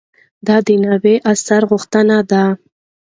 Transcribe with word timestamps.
دا 0.47 0.57
د 0.65 0.69
نوي 0.85 1.15
عصر 1.31 1.61
غوښتنه 1.71 2.17
ده. 2.31 2.43